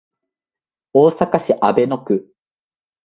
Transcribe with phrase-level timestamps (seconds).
[0.93, 2.33] 大阪市阿倍野区